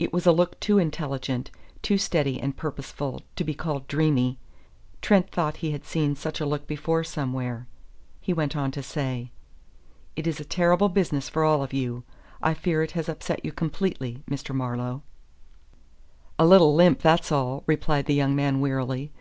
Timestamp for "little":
16.46-16.74